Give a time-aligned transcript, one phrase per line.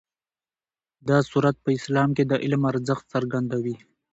[1.07, 3.75] دا سورت په اسلام کې د علم ارزښت څرګندوي.